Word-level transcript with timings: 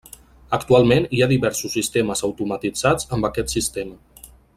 Actualment 0.57 1.03
hi 1.17 1.19
ha 1.21 1.27
diversos 1.31 1.75
sistemes 1.79 2.25
automatitzats 2.29 3.07
amb 3.19 3.29
aquest 3.31 3.55
sistema. 3.59 4.27